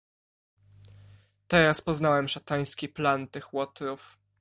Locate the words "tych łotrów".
3.27-4.17